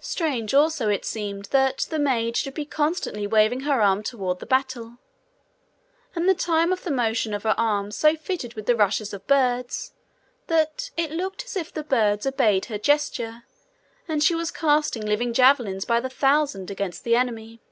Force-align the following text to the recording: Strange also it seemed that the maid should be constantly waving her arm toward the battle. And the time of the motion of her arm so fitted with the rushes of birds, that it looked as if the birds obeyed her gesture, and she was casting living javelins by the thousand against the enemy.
Strange 0.00 0.52
also 0.52 0.90
it 0.90 1.06
seemed 1.06 1.46
that 1.46 1.86
the 1.88 1.98
maid 1.98 2.36
should 2.36 2.52
be 2.52 2.66
constantly 2.66 3.26
waving 3.26 3.60
her 3.60 3.80
arm 3.80 4.02
toward 4.02 4.38
the 4.38 4.44
battle. 4.44 4.98
And 6.14 6.28
the 6.28 6.34
time 6.34 6.70
of 6.70 6.84
the 6.84 6.90
motion 6.90 7.32
of 7.32 7.44
her 7.44 7.54
arm 7.56 7.90
so 7.90 8.14
fitted 8.14 8.52
with 8.52 8.66
the 8.66 8.76
rushes 8.76 9.14
of 9.14 9.26
birds, 9.26 9.94
that 10.48 10.90
it 10.98 11.12
looked 11.12 11.46
as 11.46 11.56
if 11.56 11.72
the 11.72 11.82
birds 11.82 12.26
obeyed 12.26 12.66
her 12.66 12.76
gesture, 12.76 13.44
and 14.06 14.22
she 14.22 14.34
was 14.34 14.50
casting 14.50 15.06
living 15.06 15.32
javelins 15.32 15.86
by 15.86 15.98
the 15.98 16.10
thousand 16.10 16.70
against 16.70 17.02
the 17.02 17.16
enemy. 17.16 17.62